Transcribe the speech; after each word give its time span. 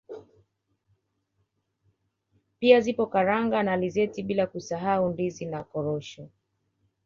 Pia 2.59 2.81
zipo 2.81 3.05
karanga 3.05 3.63
na 3.63 3.71
alizeti 3.73 4.23
bila 4.23 4.47
kusahau 4.47 5.09
ndizi 5.09 5.45
na 5.45 5.63
korosho 5.63 6.29